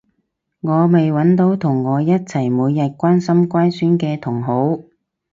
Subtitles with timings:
[0.61, 4.79] 我未搵到同我一齊每日關心乖孫嘅同好